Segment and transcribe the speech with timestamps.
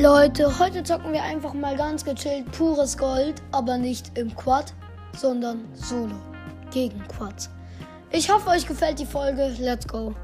[0.00, 4.72] Leute, heute zocken wir einfach mal ganz gechillt pures Gold, aber nicht im Quad,
[5.14, 6.14] sondern solo
[6.70, 7.50] gegen Quads.
[8.10, 9.54] Ich hoffe, euch gefällt die Folge.
[9.58, 10.14] Let's go.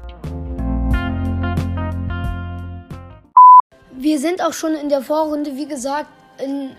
[3.91, 6.09] Wir sind auch schon in der Vorrunde, wie gesagt,
[6.43, 6.71] in,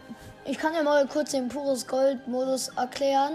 [0.45, 3.35] ich kann ja mal kurz den pures Gold Modus erklären.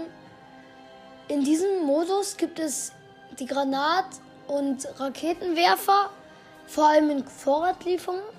[1.28, 2.92] In diesem Modus gibt es
[3.38, 6.10] die Granat- und Raketenwerfer,
[6.66, 8.33] vor allem in Vorratlieferungen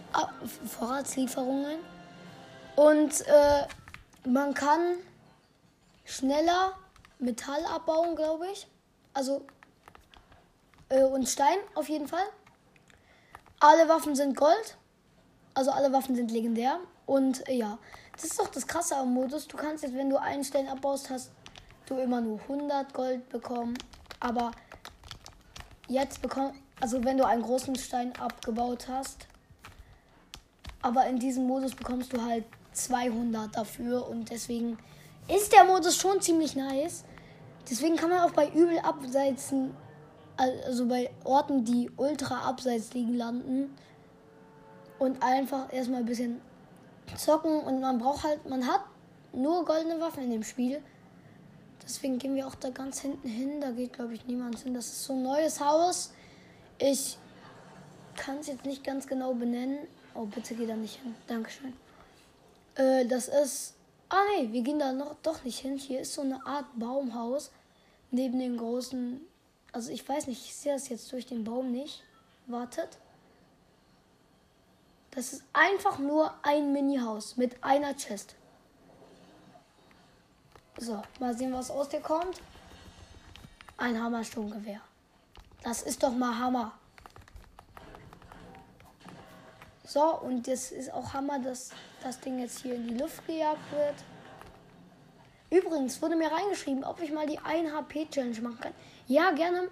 [0.68, 1.80] Vorratslieferungen.
[2.76, 3.68] Und äh,
[4.28, 4.98] man kann
[6.04, 6.74] schneller
[7.20, 8.68] Metall abbauen, glaube ich.
[9.14, 9.46] Also
[10.90, 12.26] äh, und Stein auf jeden Fall.
[13.60, 14.78] Alle Waffen sind Gold.
[15.54, 16.80] Also alle Waffen sind legendär.
[17.06, 17.78] Und äh, ja,
[18.14, 19.48] das ist doch das Krasse am Modus.
[19.48, 21.32] Du kannst jetzt, wenn du einen Stein abbaust, hast
[21.86, 23.78] du immer nur 100 Gold bekommen.
[24.20, 24.52] Aber
[25.88, 29.28] jetzt bekommst, also wenn du einen großen Stein abgebaut hast,
[30.86, 34.78] aber in diesem Modus bekommst du halt 200 dafür und deswegen
[35.28, 37.06] ist der Modus schon ziemlich nice.
[37.68, 39.76] Deswegen kann man auch bei übel abseitsen,
[40.38, 43.76] also bei Orten, die ultra abseits liegen, landen
[45.00, 46.40] und einfach erstmal ein bisschen
[47.18, 48.82] zocken und man braucht halt, man hat
[49.34, 50.84] nur goldene Waffen in dem Spiel.
[51.84, 53.60] Deswegen gehen wir auch da ganz hinten hin.
[53.60, 54.76] Da geht, glaube ich, niemand hin.
[54.76, 56.14] Das ist so ein neues Haus.
[56.78, 57.18] Ich
[58.16, 59.80] kann es jetzt nicht ganz genau benennen.
[60.16, 61.14] Oh, bitte geh da nicht hin.
[61.28, 61.74] Dankeschön.
[62.76, 63.74] Äh, das ist.
[64.10, 65.78] Ah, nee, wir gehen da noch doch nicht hin.
[65.78, 67.52] Hier ist so eine Art Baumhaus
[68.12, 69.20] neben den großen.
[69.74, 72.04] Also, ich weiß nicht, ich sehe das jetzt durch den Baum nicht.
[72.48, 72.98] Wartet.
[75.12, 78.36] Das ist einfach nur ein Mini-Haus mit einer Chest.
[80.78, 82.42] So, mal sehen, was aus dir kommt.
[83.78, 84.82] Ein Hammersturmgewehr.
[85.64, 86.74] Das ist doch mal Hammer.
[89.86, 91.70] So, und das ist auch Hammer, dass
[92.02, 93.96] das Ding jetzt hier in die Luft gejagt wird.
[95.52, 98.74] Übrigens wurde mir reingeschrieben, ob ich mal die 1 HP Challenge machen kann.
[99.08, 99.70] Ja, gerne.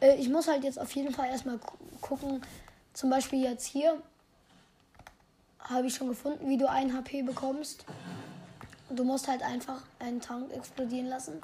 [0.00, 1.60] Äh, ich muss halt jetzt auf jeden Fall erstmal
[2.00, 2.42] gucken.
[2.92, 4.02] Zum Beispiel jetzt hier
[5.60, 7.84] habe ich schon gefunden, wie du 1 HP bekommst.
[8.90, 11.40] Du musst halt einfach einen Tank explodieren lassen.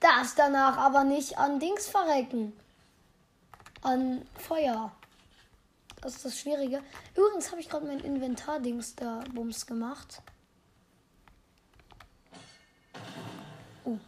[0.00, 2.52] Das danach aber nicht an Dings verrecken.
[3.82, 4.90] An Feuer.
[6.00, 6.82] Das ist das Schwierige.
[7.14, 10.22] Übrigens habe ich gerade mein Inventar-Dings da Bums gemacht.
[13.84, 13.98] Oh.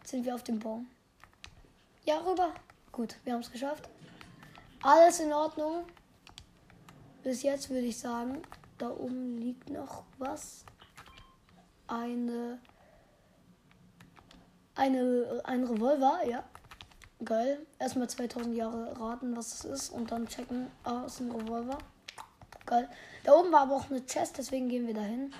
[0.00, 0.88] Jetzt sind wir auf dem Baum.
[2.04, 2.54] Ja, rüber.
[2.90, 3.88] Gut, wir haben es geschafft.
[4.82, 5.84] Alles in Ordnung.
[7.22, 8.42] Bis jetzt würde ich sagen,
[8.78, 10.64] da oben liegt noch was.
[11.86, 12.58] Eine.
[14.74, 15.40] Eine.
[15.44, 16.44] Ein Revolver, ja.
[17.24, 17.64] Geil.
[17.78, 20.68] Erstmal 2000 Jahre raten, was es ist und dann checken.
[20.82, 21.78] Ah, ist ein Revolver.
[22.66, 22.88] Geil.
[23.22, 25.32] Da oben war aber auch eine Chest, deswegen gehen wir dahin.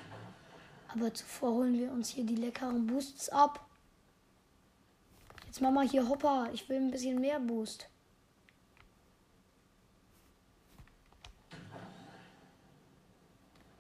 [0.89, 3.67] Aber zuvor holen wir uns hier die leckeren Boosts ab.
[5.47, 6.51] Jetzt machen wir hier Hopper.
[6.53, 7.89] Ich will ein bisschen mehr Boost.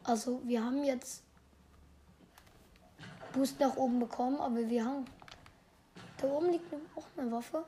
[0.04, 1.22] Also, wir haben jetzt
[3.32, 5.04] Boost nach oben bekommen, aber wir haben.
[6.16, 7.64] Da oben liegt auch eine Waffe.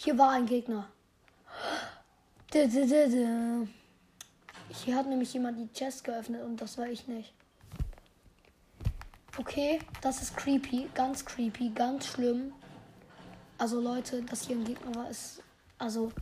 [0.00, 0.88] Hier war ein Gegner.
[2.52, 2.68] Hier
[4.94, 7.34] hat nämlich jemand die Chest geöffnet und das war ich nicht.
[9.36, 12.52] Okay, das ist creepy, ganz creepy, ganz schlimm.
[13.58, 15.42] Also Leute, dass hier ein Gegner war, ist
[15.78, 16.12] also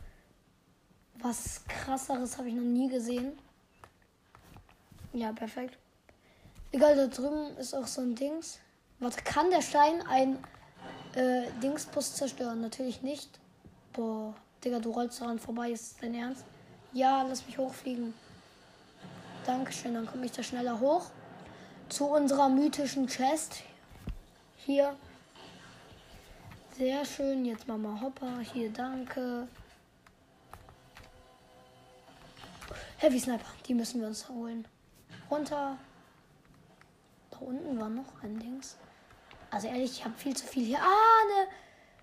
[1.19, 3.37] was krasseres habe ich noch nie gesehen.
[5.13, 5.77] Ja, perfekt.
[6.71, 8.57] Egal, da drüben ist auch so ein Dings.
[8.97, 10.43] Warte, kann der Stein ein
[11.13, 12.61] äh, Dingsbus zerstören?
[12.61, 13.39] Natürlich nicht.
[13.97, 15.71] Boah, Digga, du rollst daran vorbei.
[15.71, 16.45] Ist das dein Ernst?
[16.93, 18.13] Ja, lass mich hochfliegen.
[19.43, 21.07] Dankeschön, dann komme ich da schneller hoch.
[21.89, 23.63] Zu unserer mythischen Chest.
[24.55, 24.95] Hier.
[26.77, 27.43] Sehr schön.
[27.43, 28.39] Jetzt Mama Hopper.
[28.41, 29.47] Hier, danke.
[32.97, 33.49] Heavy Sniper.
[33.67, 34.67] Die müssen wir uns holen.
[35.31, 35.75] Runter.
[37.31, 38.77] Da unten war noch ein Dings.
[39.49, 40.79] Also ehrlich, ich habe viel zu viel hier.
[40.79, 41.47] Ah, ne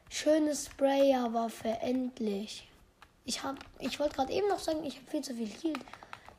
[0.08, 2.68] Schöne Sprayerwaffe, endlich.
[3.24, 5.74] Ich, hab, ich wollte gerade eben noch sagen, ich habe viel zu viel Heal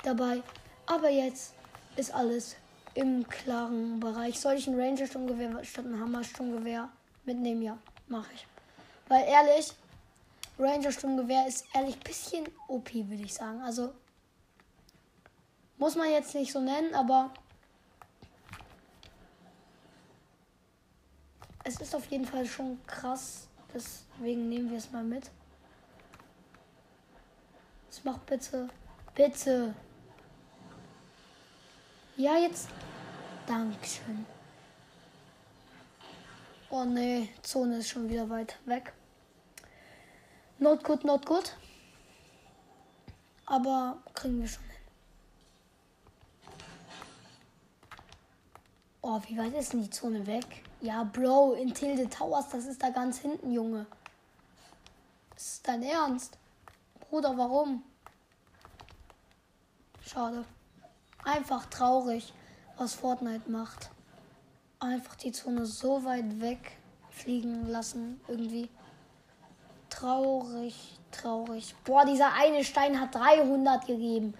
[0.04, 0.42] dabei.
[0.86, 1.54] Aber jetzt
[1.96, 2.56] ist alles
[2.94, 4.40] im klaren Bereich.
[4.40, 6.90] Soll ich ein Ranger-Sturmgewehr statt ein Hammer-Sturmgewehr
[7.26, 7.62] mitnehmen?
[7.62, 7.78] Ja,
[8.08, 8.48] mache ich.
[9.08, 9.74] Weil ehrlich,
[10.58, 13.62] Ranger-Sturmgewehr ist ehrlich ein bisschen OP, würde ich sagen.
[13.62, 13.94] Also
[15.78, 17.34] muss man jetzt nicht so nennen, aber
[21.64, 25.30] es ist auf jeden Fall schon krass, Deswegen nehmen wir es mal mit.
[27.89, 28.69] Das macht bitte,
[29.13, 29.75] bitte.
[32.16, 32.69] Ja, jetzt.
[33.45, 34.25] Dankeschön.
[36.69, 38.94] Oh nee, Zone ist schon wieder weit weg.
[40.57, 41.57] Not gut, not gut.
[43.45, 44.72] Aber kriegen wir schon hin.
[49.01, 50.63] Oh, wie weit ist denn die Zone weg?
[50.86, 53.88] Ja, Bro, in Tilde Towers, das ist da ganz hinten, Junge.
[55.34, 56.38] Das ist dein Ernst?
[57.00, 57.82] Bruder, warum?
[60.00, 60.46] Schade.
[61.24, 62.32] Einfach traurig,
[62.78, 63.90] was Fortnite macht.
[64.80, 66.78] Einfach die Zone so weit weg
[67.10, 68.70] fliegen lassen, irgendwie.
[69.90, 71.74] Traurig, traurig.
[71.84, 74.36] Boah, dieser eine Stein hat 300 gegeben.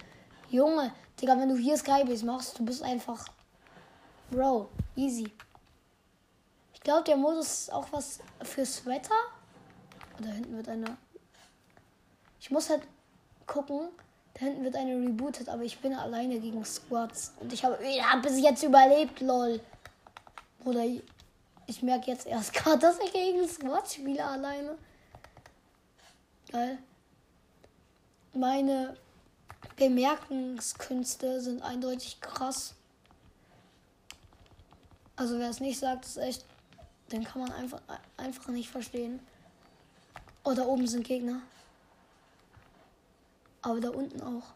[0.48, 3.26] Junge, Digga, wenn du hier Skybase machst, du bist einfach.
[4.30, 5.32] Bro, easy.
[6.86, 9.16] Ich glaube, der Modus ist auch was fürs Wetter.
[10.20, 10.96] Da hinten wird eine.
[12.38, 12.82] Ich muss halt
[13.44, 13.88] gucken.
[14.34, 17.32] Da hinten wird eine rebootet, aber ich bin alleine gegen Squads.
[17.40, 19.60] Und ich habe ja, bis jetzt überlebt, lol.
[20.60, 20.84] Bruder,
[21.66, 24.78] ich merke jetzt erst gerade, dass ich gegen Squads spiele alleine.
[26.52, 26.78] Geil.
[28.32, 28.96] Meine
[29.74, 32.76] Bemerkungskünste sind eindeutig krass.
[35.16, 36.44] Also wer es nicht sagt, ist echt,
[37.12, 37.80] den kann man einfach,
[38.16, 39.20] einfach nicht verstehen.
[40.44, 41.40] Oh, da oben sind Gegner.
[43.62, 44.54] Aber da unten auch.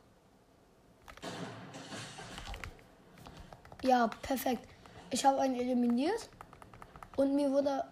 [3.82, 4.66] Ja, perfekt.
[5.10, 6.28] Ich habe einen eliminiert
[7.16, 7.84] und mir wurde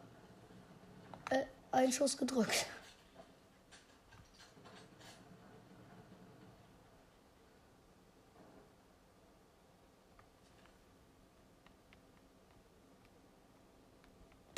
[1.30, 2.66] äh, ein Schuss gedrückt.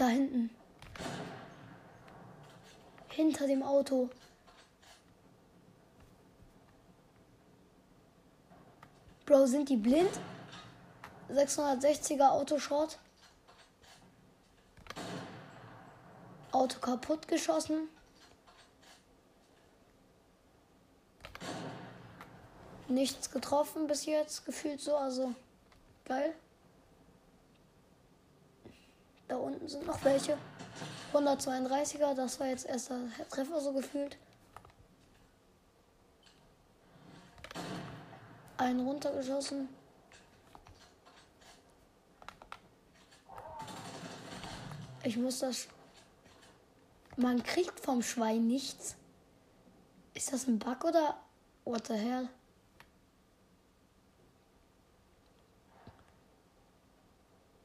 [0.00, 0.48] Da hinten.
[3.10, 4.08] Hinter dem Auto.
[9.26, 10.18] Bro, sind die blind?
[11.28, 12.98] 660er Autoshot.
[16.50, 17.90] Auto kaputt geschossen.
[22.88, 25.34] Nichts getroffen bis jetzt, gefühlt so, also
[26.06, 26.34] geil.
[29.30, 30.36] Da unten sind noch welche.
[31.12, 32.98] 132er, das war jetzt erster
[33.28, 34.18] Treffer so gefühlt.
[38.56, 39.68] Einen runtergeschossen.
[45.04, 45.68] Ich muss das.
[47.16, 48.96] Man kriegt vom Schwein nichts.
[50.12, 51.22] Ist das ein Bug oder
[51.64, 52.28] what the hell?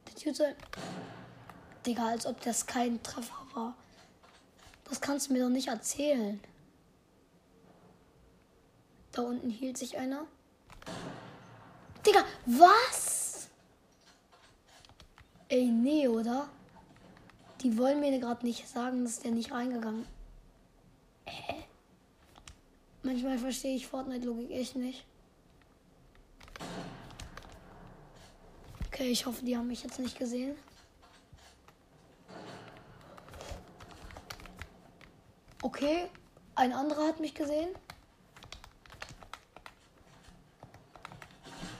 [0.06, 0.56] Der Dude
[1.86, 3.76] Digga, als ob das kein Treffer war.
[4.86, 6.40] Das kannst du mir doch nicht erzählen.
[9.12, 10.26] Da unten hielt sich einer.
[12.06, 13.50] Digga, was?
[15.48, 16.50] Ey, nee, oder?
[17.62, 20.06] Die wollen mir gerade nicht sagen, dass der nicht reingegangen.
[21.26, 21.64] Hä?
[23.04, 25.06] Manchmal verstehe ich Fortnite-Logik echt nicht.
[28.88, 30.56] Okay, ich hoffe, die haben mich jetzt nicht gesehen.
[35.65, 36.07] Okay,
[36.53, 37.69] ein anderer hat mich gesehen.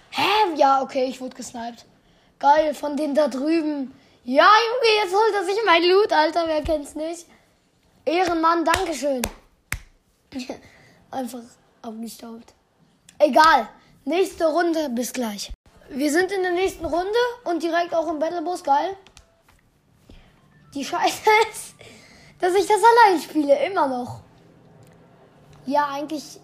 [0.10, 0.56] Hä?
[0.56, 1.86] Ja, okay, ich wurde gesniped.
[2.40, 3.94] Geil, von denen da drüben.
[4.24, 6.48] Ja, Junge, jetzt holt er sich mein Loot, Alter.
[6.48, 7.28] Wer kennt's nicht?
[8.06, 9.22] Ehrenmann, Dankeschön.
[11.12, 11.44] Einfach
[11.84, 12.56] abgestaubt.
[13.20, 13.70] Egal.
[14.04, 15.52] Nächste Runde, bis gleich.
[15.90, 18.98] Wir sind in der nächsten Runde und direkt auch im Battlebus, geil.
[20.74, 21.76] Die Scheiße ist,
[22.40, 24.22] dass ich das allein spiele, immer noch.
[25.66, 26.40] Ja, eigentlich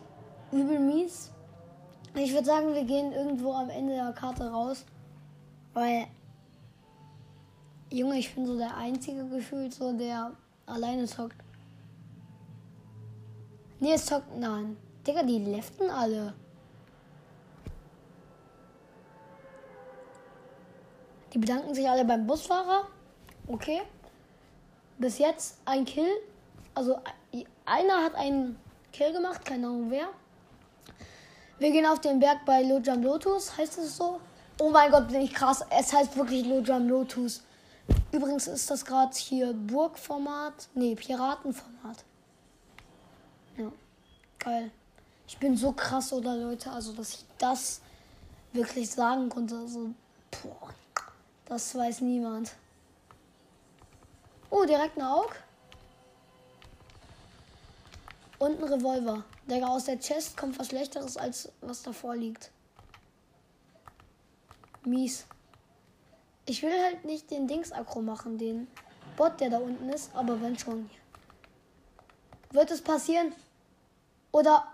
[0.51, 1.31] übel mies.
[2.15, 4.86] Ich würde sagen, wir gehen irgendwo am Ende der Karte raus.
[5.74, 6.07] Weil,
[7.89, 10.31] Junge, ich bin so der einzige gefühlt, so der
[10.65, 11.38] alleine zockt.
[13.79, 14.38] Nee, es zockt.
[14.38, 14.77] Nein.
[15.05, 16.33] Digga, die leften alle.
[21.33, 22.88] Die bedanken sich alle beim Busfahrer.
[23.48, 23.81] Okay
[25.01, 26.10] bis jetzt ein Kill.
[26.74, 26.98] Also
[27.65, 28.58] einer hat einen
[28.93, 30.08] Kill gemacht, keine Ahnung wer.
[31.60, 34.22] Wir gehen auf den Berg bei Lojam Lotus, heißt es so?
[34.60, 35.63] Oh mein Gott, bin ich krass.
[35.70, 37.43] Es heißt wirklich Lojam Lotus.
[38.12, 40.70] Übrigens ist das gerade hier Burgformat.
[40.74, 42.03] Nee, Piratenformat.
[43.58, 43.72] Ja,
[44.39, 44.72] geil.
[45.27, 46.72] Ich bin so krass, oder Leute?
[46.72, 47.81] Also, dass ich das
[48.53, 49.55] wirklich sagen konnte.
[49.55, 49.91] Also,
[50.29, 50.70] boah,
[51.46, 52.51] das weiß niemand.
[54.51, 55.34] Oh, direkt ein Aug.
[58.38, 59.24] Und ein Revolver.
[59.48, 62.51] Digga, aus der Chest kommt was Schlechteres, als was davor liegt.
[64.84, 65.25] Mies.
[66.46, 68.67] Ich will halt nicht den Dings-Akro machen, den
[69.15, 70.89] Bot, der da unten ist, aber wenn schon.
[72.51, 73.34] Wird es passieren?
[74.31, 74.67] Oder.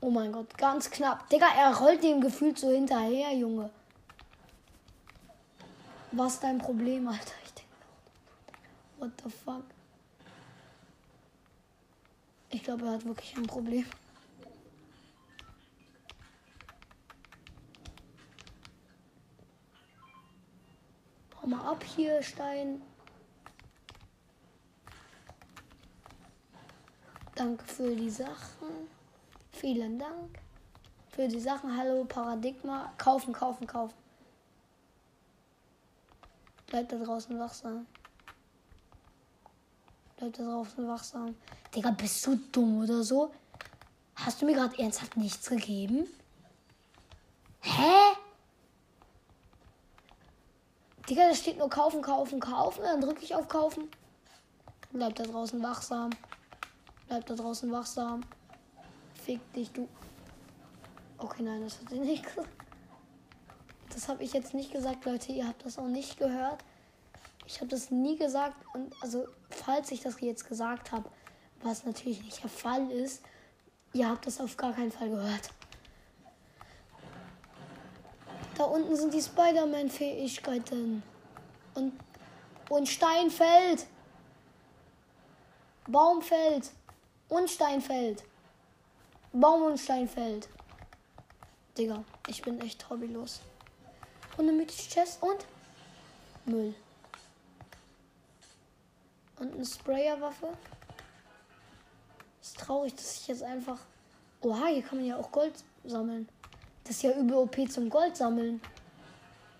[0.00, 1.28] Oh mein Gott, ganz knapp.
[1.30, 3.70] Digga, er rollt dem gefühlt so hinterher, Junge.
[6.12, 7.39] Was dein Problem, Alter?
[9.00, 9.64] What the fuck?
[12.50, 13.86] Ich glaube, er hat wirklich ein Problem.
[21.40, 22.82] Hau mal ab hier, Stein.
[27.34, 28.68] Danke für die Sachen.
[29.52, 30.38] Vielen Dank
[31.08, 31.74] für die Sachen.
[31.74, 32.92] Hallo Paradigma.
[32.98, 33.94] Kaufen, kaufen, kaufen.
[36.66, 37.86] Bleibt da draußen wachsam.
[40.20, 41.34] Bleibt da draußen wachsam.
[41.74, 43.32] Digga, bist du dumm oder so?
[44.16, 46.06] Hast du mir gerade ernsthaft nichts gegeben?
[47.62, 48.16] Hä?
[51.08, 52.82] Digga, da steht nur kaufen, kaufen, kaufen.
[52.82, 53.88] Dann drücke ich auf kaufen.
[54.92, 56.10] Bleibt da draußen wachsam.
[57.08, 58.20] Bleibt da draußen wachsam.
[59.24, 59.88] Fick dich, du.
[61.16, 62.50] Okay, nein, das hat sie nicht gesagt.
[63.94, 65.32] Das habe ich jetzt nicht gesagt, Leute.
[65.32, 66.62] Ihr habt das auch nicht gehört.
[67.46, 68.56] Ich habe das nie gesagt.
[68.74, 69.26] Und also,
[69.70, 71.08] falls ich das jetzt gesagt habe,
[71.62, 73.22] was natürlich nicht der Fall ist,
[73.92, 75.50] ihr habt das auf gar keinen Fall gehört.
[78.56, 81.04] Da unten sind die Spider-Man-Fähigkeiten.
[81.74, 81.92] Und,
[82.68, 83.86] und Steinfeld.
[85.86, 86.72] Baumfeld.
[87.28, 88.24] Und Steinfeld.
[89.32, 90.48] Baum und Steinfeld.
[91.78, 93.40] Digga, ich bin echt hobbylos.
[94.36, 95.46] Und eine mythische Chest und
[96.44, 96.74] Müll.
[99.50, 100.48] Und eine Sprayerwaffe.
[102.40, 103.78] Ist traurig, dass ich jetzt einfach.
[104.40, 105.52] Oha, hier kann man ja auch Gold
[105.84, 106.28] sammeln.
[106.84, 108.60] Das ist ja übel OP zum Gold sammeln.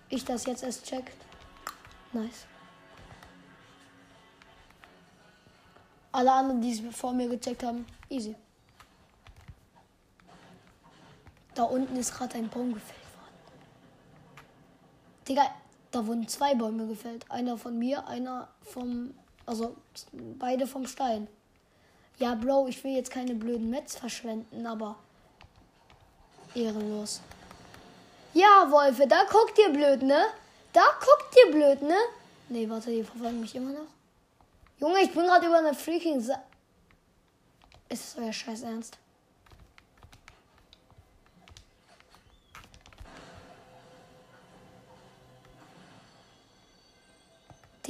[0.09, 1.15] Ich das jetzt erst checkt.
[2.13, 2.45] Nice.
[6.11, 8.35] Alle anderen, die es vor mir gecheckt haben, easy.
[11.53, 13.35] Da unten ist gerade ein Baum gefällt worden.
[15.27, 15.43] Digga,
[15.91, 17.29] da wurden zwei Bäume gefällt.
[17.29, 19.13] Einer von mir, einer vom.
[19.51, 19.75] Also
[20.13, 21.27] beide vom Stein.
[22.19, 24.95] Ja, Bro, ich will jetzt keine blöden Metz verschwenden, aber.
[26.55, 27.19] Ehrenlos.
[28.33, 30.27] Ja, Wolfe, da guckt ihr blöd, ne?
[30.71, 31.97] Da guckt ihr blöd, ne?
[32.47, 33.89] Nee, warte, die verfolgen mich immer noch.
[34.79, 36.41] Junge, ich bin gerade über eine freaking Sa
[37.89, 38.97] Ist es euer Scheiß Ernst?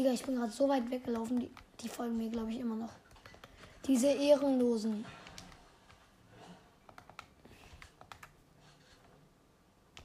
[0.01, 2.89] Digga, ich bin gerade so weit weggelaufen, die, die folgen mir, glaube ich, immer noch.
[3.85, 5.05] Diese Ehrenlosen.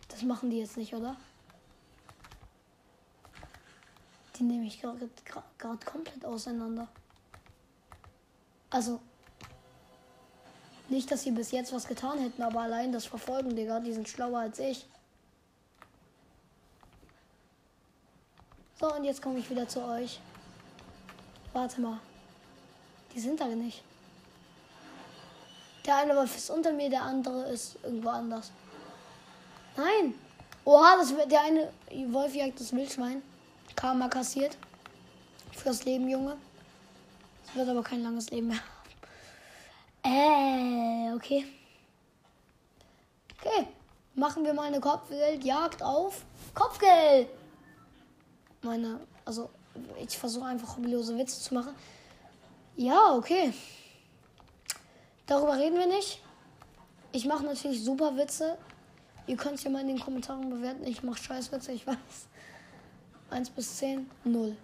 [0.08, 1.16] Das machen die jetzt nicht, oder?
[4.38, 5.08] Die nehme ich gerade
[5.58, 6.88] komplett auseinander.
[8.68, 9.00] Also,
[10.90, 14.06] nicht, dass sie bis jetzt was getan hätten, aber allein das Verfolgen, Digga, die sind
[14.06, 14.84] schlauer als ich.
[18.78, 20.20] So, und jetzt komme ich wieder zu euch.
[21.52, 21.98] Warte mal.
[23.14, 23.82] Die sind da nicht.
[25.86, 28.50] Der eine Wolf ist unter mir, der andere ist irgendwo anders.
[29.76, 30.14] Nein.
[30.64, 31.72] Oha, das der eine
[32.12, 33.22] Wolf jagt das Wildschwein.
[33.74, 34.58] Karma kassiert.
[35.52, 36.36] Fürs Leben, Junge.
[37.46, 38.58] Es wird aber kein langes Leben mehr.
[40.02, 41.46] Äh, okay.
[43.40, 43.68] Okay.
[44.14, 47.28] Machen wir mal eine Kopfgeldjagd auf Kopfgeld.
[48.66, 49.48] Meine, also,
[50.04, 51.74] ich versuche einfach hobbylose Witze zu machen.
[52.76, 53.54] Ja, okay.
[55.26, 56.20] Darüber reden wir nicht.
[57.12, 58.58] Ich mache natürlich super Witze.
[59.26, 60.84] Ihr könnt es ja mal in den Kommentaren bewerten.
[60.84, 61.96] Ich mache Scheißwitze, ich weiß.
[63.30, 64.56] 1 bis 10, 0.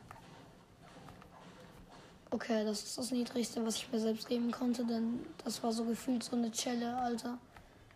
[2.31, 5.85] Okay, das ist das Niedrigste, was ich mir selbst geben konnte, denn das war so
[5.85, 7.39] gefühlt so eine Chelle, Alter.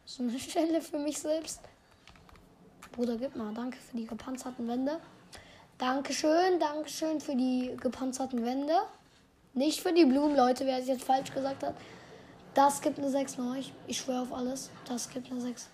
[0.05, 1.61] So eine Chelle für mich selbst.
[2.93, 3.53] Bruder, gib mal.
[3.55, 5.01] Danke für die gepanzerten Wände.
[5.79, 8.75] Dankeschön, Dankeschön für die gepanzerten Wände.
[9.53, 11.75] Nicht für die Blumen, Leute, wer es jetzt falsch gesagt hat.
[12.55, 13.59] Das gibt eine 6 neu.
[13.59, 14.71] Ich, ich schwöre auf alles.
[14.87, 15.69] Das gibt eine 6.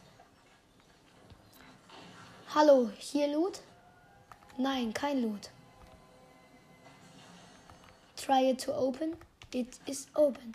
[2.53, 3.61] Hallo, hier Loot?
[4.59, 5.51] Nein, kein Loot.
[8.17, 9.17] Try it to open.
[9.55, 10.55] It is open.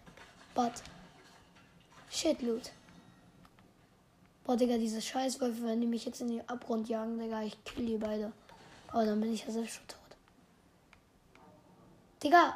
[0.53, 0.73] But
[2.09, 2.71] shit loot.
[4.43, 7.85] Boah, Digga, diese Scheißwölfe, wenn die mich jetzt in den Abgrund jagen, Digga, ich kill
[7.85, 8.31] die beide.
[8.91, 9.99] Aber dann bin ich ja selbst schon tot.
[12.23, 12.55] Digga.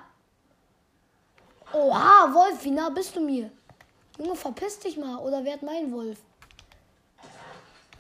[1.74, 3.50] Oha, Wolf, wie nah bist du mir?
[4.18, 6.20] Junge, verpiss dich mal oder werd mein Wolf.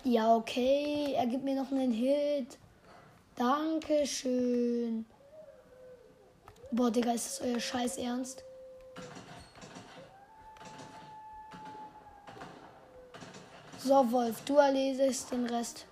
[0.04, 1.14] Ja, okay.
[1.16, 2.58] Er gibt mir noch einen Hit.
[3.36, 5.06] Dankeschön.
[6.72, 8.44] Boah, Digga, ist das euer Scheiß Ernst?
[13.84, 15.86] So, Wolf, du erledigst den Rest.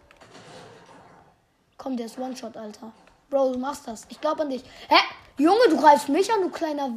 [1.80, 2.92] Komm, der ist One-Shot, Alter.
[3.30, 4.06] Bro, du machst das.
[4.10, 4.64] Ich glaube an dich.
[4.90, 4.98] Hä?
[5.38, 6.94] Junge, du greifst mich an, du kleiner.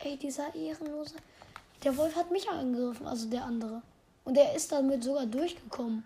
[0.00, 1.14] Ey, dieser Ehrenlose.
[1.82, 3.80] Der Wolf hat mich angegriffen, also der andere.
[4.24, 6.04] Und er ist damit sogar durchgekommen.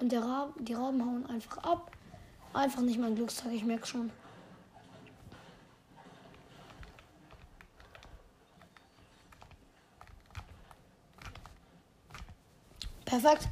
[0.00, 1.90] Und der Rab die Raben hauen einfach ab.
[2.52, 4.10] Einfach nicht mein Glückstag, ich merke schon.
[13.06, 13.48] Perfekt.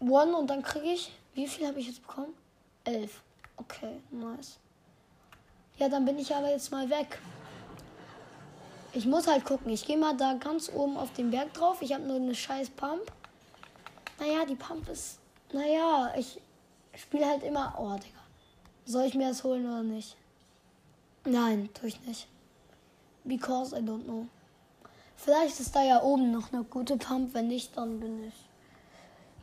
[0.00, 1.12] One und dann kriege ich.
[1.36, 2.32] Wie viel habe ich jetzt bekommen?
[2.84, 3.20] Elf.
[3.58, 4.56] Okay, nice.
[5.76, 7.18] Ja, dann bin ich aber jetzt mal weg.
[8.94, 9.70] Ich muss halt gucken.
[9.70, 11.82] Ich gehe mal da ganz oben auf den Berg drauf.
[11.82, 13.12] Ich habe nur eine scheiß Pump.
[14.18, 15.18] Naja, die Pump ist.
[15.52, 16.40] Naja, ich
[16.94, 17.74] spiele halt immer.
[17.78, 18.22] Oh, Digga.
[18.86, 20.16] Soll ich mir das holen oder nicht?
[21.26, 22.28] Nein, tue ich nicht.
[23.24, 24.26] Because I don't know.
[25.16, 27.34] Vielleicht ist da ja oben noch eine gute Pump.
[27.34, 28.34] Wenn nicht, dann bin ich.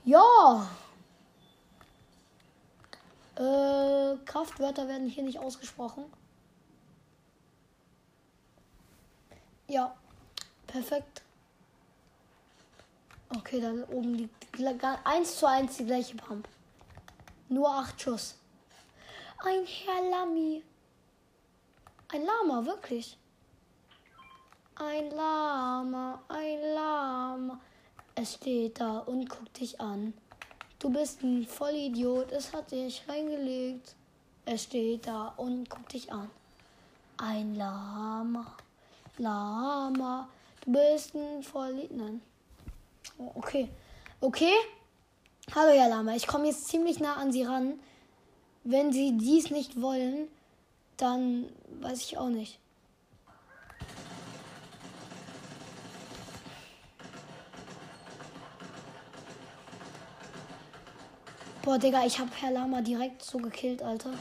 [0.05, 0.67] Ja!
[3.35, 6.05] Äh, Kraftwörter werden hier nicht ausgesprochen.
[9.67, 9.95] Ja,
[10.67, 11.23] perfekt.
[13.35, 14.59] Okay, da oben liegt
[15.03, 16.47] 1 zu 1 die gleiche Pump.
[17.49, 18.37] Nur 8 Schuss.
[19.43, 20.63] Ein Herr Lamy.
[22.09, 23.17] Ein Lama, wirklich.
[24.75, 27.59] Ein Lama, ein Lama.
[28.15, 30.13] Es steht da und guckt dich an.
[30.83, 33.95] Du bist ein Vollidiot, es hat dich reingelegt.
[34.45, 36.29] Es steht da und guckt dich an.
[37.15, 38.57] Ein Lama,
[39.17, 40.27] Lama.
[40.65, 41.91] Du bist ein Vollidiot.
[41.95, 42.21] Nein.
[43.17, 43.69] Oh, okay.
[44.19, 44.51] Okay.
[45.55, 46.15] Hallo, Herr Lama.
[46.15, 47.79] Ich komme jetzt ziemlich nah an Sie ran.
[48.65, 50.27] Wenn Sie dies nicht wollen,
[50.98, 51.46] dann
[51.79, 52.59] weiß ich auch nicht.
[61.63, 64.13] Boah, Digga, ich hab Herr Lama direkt so gekillt, Alter.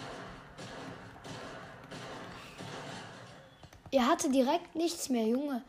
[3.90, 5.60] Er hatte direkt nichts mehr, Junge.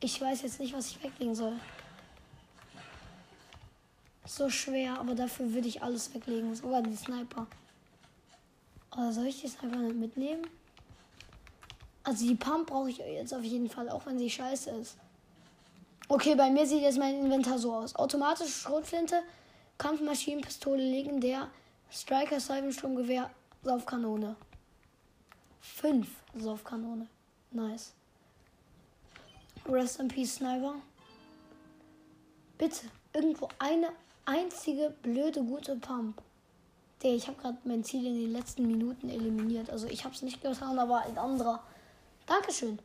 [0.00, 1.60] Ich weiß jetzt nicht, was ich weglegen soll.
[4.24, 6.54] So schwer, aber dafür würde ich alles weglegen.
[6.54, 7.46] Sogar die Sniper.
[8.92, 10.46] Oder soll ich die Sniper nicht mitnehmen?
[12.02, 14.96] Also die Pump brauche ich jetzt auf jeden Fall, auch wenn sie scheiße ist.
[16.14, 17.96] Okay, bei mir sieht jetzt mein Inventar so aus.
[17.96, 19.22] Automatische Schrotflinte,
[19.78, 21.48] Kampfmaschinenpistole, legendär,
[21.90, 23.30] Striker, Seifensturmgewehr,
[23.62, 24.36] Saufkanone.
[25.62, 27.06] Fünf Saufkanone.
[27.50, 27.94] Nice.
[29.66, 30.74] Rest in Peace, Sniper.
[32.58, 33.88] Bitte, irgendwo eine
[34.26, 36.20] einzige blöde gute Pump.
[37.02, 39.70] Der, ich habe gerade mein Ziel in den letzten Minuten eliminiert.
[39.70, 41.62] Also ich habe es nicht getan, aber ein anderer.
[42.26, 42.80] Dankeschön.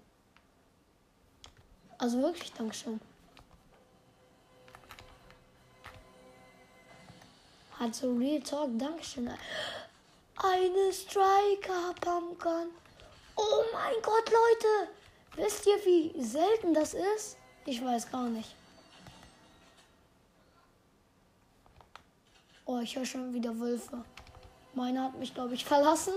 [1.97, 3.01] Also wirklich Dankeschön.
[7.79, 9.29] Hat so Real Talk, Dankeschön.
[10.37, 12.69] Eine Striker Pumpgun.
[13.35, 14.91] Oh mein Gott, Leute.
[15.35, 17.37] Wisst ihr, wie selten das ist?
[17.65, 18.55] Ich weiß gar nicht.
[22.65, 24.03] Oh, ich höre schon wieder Wölfe.
[24.73, 26.13] Meiner hat mich, glaube ich, verlassen.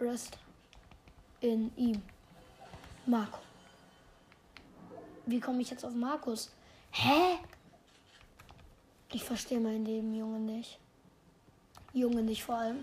[0.00, 0.38] Rest
[1.40, 2.02] in ihm.
[3.06, 3.38] Marco.
[5.26, 6.50] Wie komme ich jetzt auf Markus?
[6.90, 7.38] Hä?
[9.12, 10.78] Ich verstehe mein Leben, Junge, nicht.
[11.92, 12.82] Junge nicht vor allem.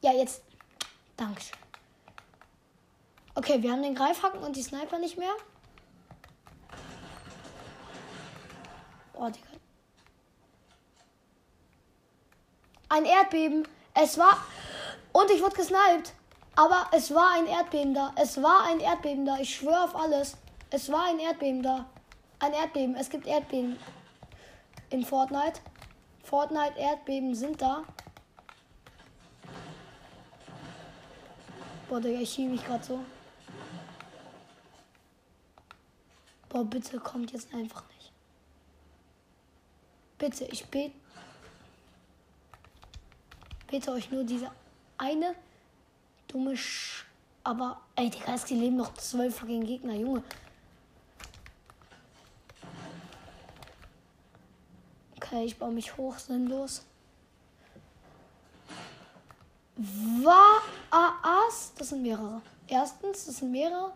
[0.00, 0.42] Ja, jetzt.
[1.16, 1.58] Dankeschön.
[3.34, 5.34] Okay, wir haben den Greifhaken und die Sniper nicht mehr.
[9.12, 9.46] Oh, Digga.
[12.88, 13.68] Ein Erdbeben.
[13.92, 14.38] Es war.
[15.12, 16.14] Und ich wurde gesniped.
[16.56, 18.12] Aber es war ein Erdbeben da.
[18.16, 19.36] Es war ein Erdbeben da.
[19.38, 20.36] Ich schwöre auf alles.
[20.70, 21.86] Es war ein Erdbeben da.
[22.38, 22.96] Ein Erdbeben.
[22.96, 23.78] Es gibt Erdbeben.
[24.90, 25.60] In Fortnite.
[26.22, 27.84] Fortnite Erdbeben sind da.
[31.88, 33.04] Boah, Digga, ich schiebe mich gerade so.
[36.48, 38.12] Boah, bitte kommt jetzt einfach nicht.
[40.18, 40.94] Bitte, ich bete.
[43.66, 44.50] Bitte euch nur diese
[44.98, 45.34] eine
[46.28, 47.04] dumme Sch
[47.42, 50.22] Aber, ey, die Geist, die leben noch zwölf fucking Gegner, Junge.
[55.34, 56.86] Okay, ich baue mich hoch, sinnlos.
[59.76, 61.72] Was?
[61.76, 62.40] das sind mehrere.
[62.68, 63.92] Erstens, das sind mehrere.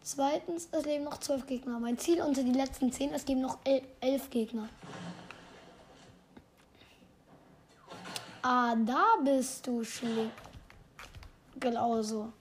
[0.00, 1.80] Zweitens, es leben noch zwölf Gegner.
[1.80, 4.68] Mein Ziel unter die letzten zehn, es geben noch el elf Gegner.
[8.42, 10.30] Ah, da bist du schlimm.
[11.58, 12.32] Genauso.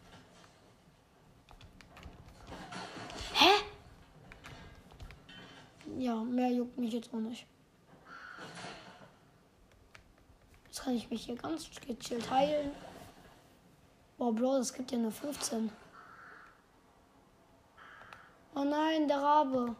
[3.33, 3.53] Hä?
[5.97, 7.47] Ja, mehr juckt mich jetzt auch nicht.
[10.77, 12.69] Jetzt kann ich mich hier ganz gechillt heilen.
[14.15, 15.71] Boah, Bro, das gibt ja nur 15.
[18.53, 19.75] Oh nein, der Rabe.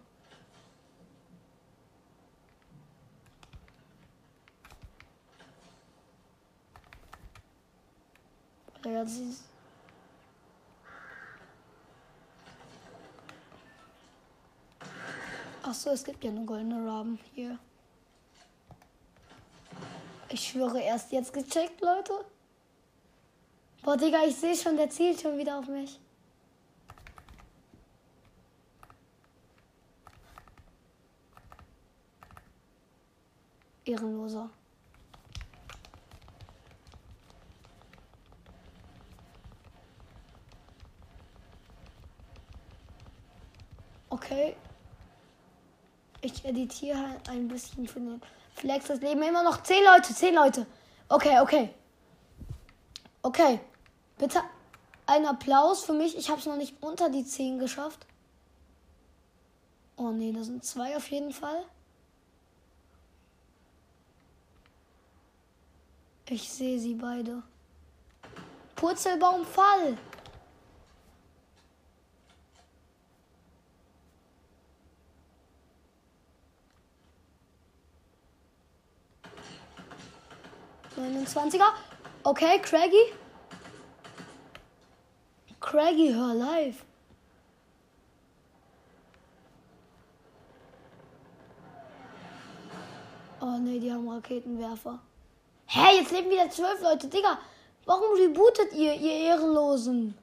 [8.84, 9.44] Ja, das ist
[15.62, 17.60] Ach so, es gibt ja eine goldene Raben hier.
[20.38, 22.14] Ich schwöre, erst jetzt gecheckt, Leute.
[23.82, 26.00] Boah, Digga, ich sehe schon, der zielt schon wieder auf mich.
[33.84, 34.52] Ehrenloser.
[44.12, 44.56] Okay.
[46.22, 48.22] Ich editiere ein bisschen für den
[48.58, 48.88] Flex.
[48.88, 50.66] Das leben immer noch zehn Leute, zehn Leute.
[51.10, 51.74] Okay, okay.
[53.22, 53.60] Okay.
[54.18, 54.42] Bitte
[55.06, 56.18] ein Applaus für mich.
[56.18, 58.06] Ich habe es noch nicht unter die zehn geschafft.
[59.96, 61.64] Oh nee, da sind zwei auf jeden Fall.
[66.30, 67.44] Ich sehe sie beide.
[68.76, 69.98] Purzelbaumfall.
[80.98, 81.74] Neunundzwanziger.
[82.24, 83.14] Okay, Craggy.
[85.60, 86.84] Craggy, hör live.
[93.40, 95.00] Oh ne, die haben Raketenwerfer.
[95.68, 97.08] Hä, jetzt leben wieder zwölf Leute.
[97.08, 97.38] Digga,
[97.86, 100.18] warum rebootet ihr, ihr Ehrenlosen?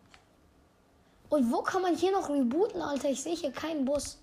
[1.28, 3.10] Und wo kann man hier noch rebooten, Alter?
[3.10, 4.18] Ich sehe hier keinen Bus.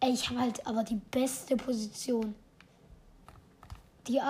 [0.00, 2.34] Ey, ich habe halt aber die beste Position.
[4.06, 4.20] Die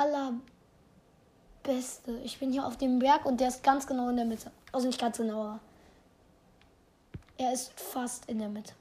[1.66, 2.18] allerbeste.
[2.24, 4.50] Ich bin hier auf dem Berg und der ist ganz genau in der Mitte.
[4.72, 5.60] Also nicht ganz genau, aber
[7.38, 8.72] er ist fast in der Mitte.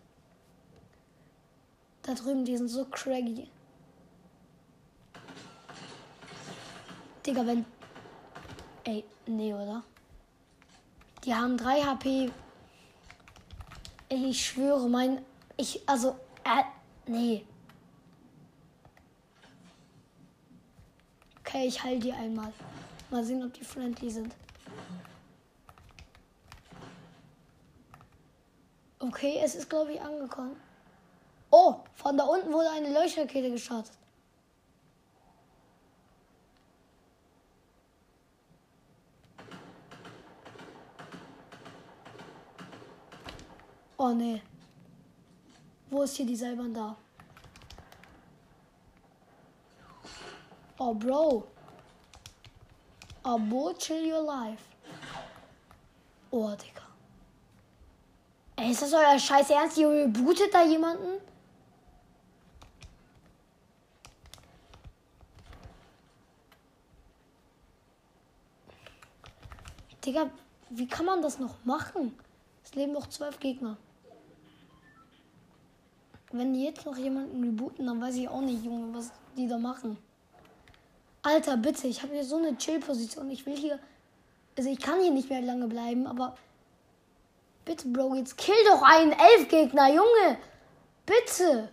[2.04, 3.50] Da drüben, die sind so craggy.
[7.26, 7.66] Digga, wenn.
[8.84, 9.84] Ey, nee, oder?
[11.24, 12.32] Die haben 3 HP.
[14.10, 15.26] Ey, ich schwöre, mein.
[15.58, 15.82] Ich.
[15.88, 16.16] Also.
[16.44, 16.64] Äh,
[17.08, 17.44] nee.
[21.46, 22.52] Okay, ich heil die einmal.
[23.12, 24.34] Mal sehen, ob die friendly sind.
[28.98, 30.56] Okay, es ist, glaube ich, angekommen.
[31.52, 33.94] Oh, von da unten wurde eine Leuchtrakete gestartet.
[43.98, 44.42] Oh nee.
[45.90, 46.98] Wo ist hier die Seilbahn da?
[50.78, 51.48] Oh, Bro.
[53.24, 54.64] Abo, chill your life.
[56.32, 56.84] Oh, Digga.
[58.58, 59.78] Ey, ist das euer Scheiß Ernst?
[59.78, 61.22] Ihr rebootet da jemanden?
[70.06, 70.30] Digga,
[70.70, 72.18] wie kann man das noch machen?
[72.64, 73.78] Es leben noch zwölf Gegner.
[76.32, 79.58] Wenn die jetzt noch jemanden rebooten, dann weiß ich auch nicht, Junge, was die da
[79.58, 79.98] machen.
[81.26, 83.32] Alter, bitte, ich habe hier so eine Chill-Position.
[83.32, 83.80] Ich will hier.
[84.56, 86.38] Also ich kann hier nicht mehr lange bleiben, aber.
[87.66, 90.38] Bitte, Bro, jetzt kill doch einen Elf-Gegner, Junge!
[91.04, 91.72] Bitte!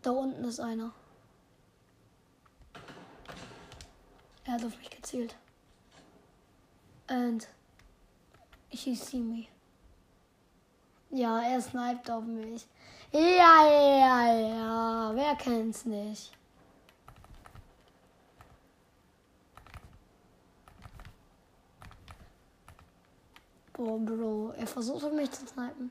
[0.00, 0.92] Da unten ist einer.
[4.44, 5.34] Er hat auf mich gezielt.
[7.08, 7.48] And
[8.68, 9.46] he see me.
[11.10, 12.64] Ja, er sniped auf mich.
[13.12, 15.12] Ja, ja, ja.
[15.14, 16.32] Wer kennt's nicht?
[23.74, 24.52] Boah, Bro.
[24.56, 25.90] Er versucht mich zu snipen.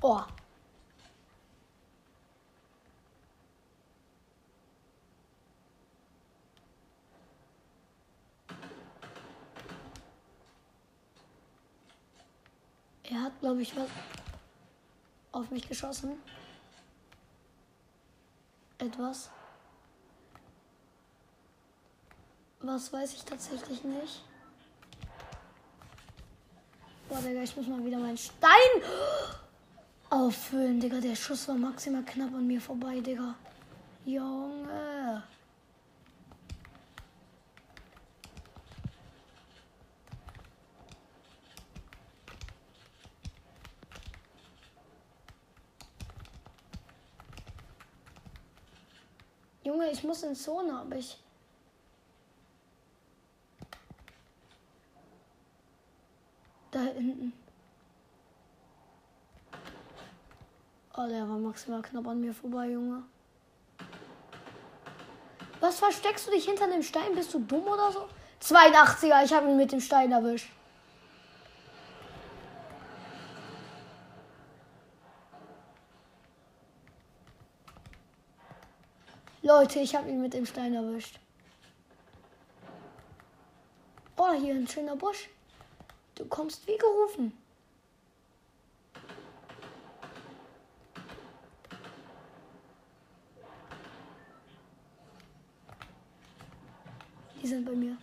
[0.00, 0.26] Boah.
[13.04, 13.88] Er hat, glaube ich, was.
[15.32, 16.12] auf mich geschossen.
[18.78, 19.30] Etwas.
[22.60, 24.24] Was weiß ich tatsächlich nicht.
[27.08, 28.72] Boah, Digga, ich muss mal wieder meinen Stein
[30.08, 31.00] auffüllen, Digga.
[31.00, 33.34] Der Schuss war maximal knapp an mir vorbei, Digga.
[34.06, 34.81] Junge.
[49.72, 51.16] Junge, ich muss in Zone, aber ich.
[56.70, 57.32] Da hinten.
[60.94, 63.02] Oh, der war maximal knapp an mir vorbei, Junge.
[65.60, 67.14] Was versteckst du dich hinter dem Stein?
[67.14, 68.08] Bist du dumm oder so?
[68.42, 70.50] 82er, ich habe ihn mit dem Stein erwischt.
[79.62, 81.20] Leute, ich habe ihn mit dem Stein erwischt.
[84.16, 85.28] Oh, hier ein schöner Busch.
[86.16, 87.32] Du kommst wie gerufen.
[97.40, 97.96] Die sind bei mir.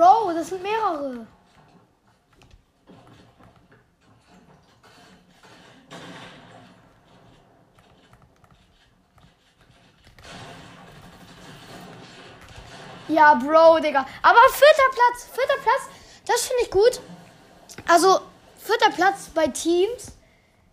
[0.00, 1.26] Bro, das sind mehrere.
[13.08, 14.06] Ja, Bro, Digga.
[14.22, 15.82] Aber vierter Platz, vierter Platz,
[16.24, 17.00] das finde ich gut.
[17.86, 18.20] Also,
[18.56, 20.12] vierter Platz bei Teams.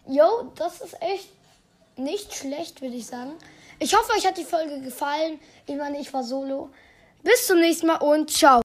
[0.08, 1.34] Yo, das ist echt
[1.98, 3.34] nicht schlecht, würde ich sagen.
[3.80, 5.38] Ich hoffe, euch hat die Folge gefallen.
[5.66, 6.70] Ich meine, ich war solo.
[7.24, 8.56] Bis zum nächsten Mal und ciao.